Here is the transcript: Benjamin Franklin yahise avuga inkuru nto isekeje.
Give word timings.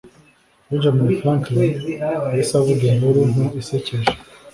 Benjamin 0.67 1.09
Franklin 1.19 1.71
yahise 2.27 2.51
avuga 2.59 2.83
inkuru 2.91 3.19
nto 3.31 3.45
isekeje. 3.61 4.11